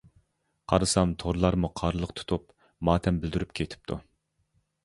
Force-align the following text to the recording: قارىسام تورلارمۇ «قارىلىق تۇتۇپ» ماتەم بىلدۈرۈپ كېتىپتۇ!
قارىسام 0.71 1.11
تورلارمۇ 1.25 1.71
«قارىلىق 1.81 2.13
تۇتۇپ» 2.21 2.47
ماتەم 2.91 3.23
بىلدۈرۈپ 3.27 3.55
كېتىپتۇ! 3.61 4.03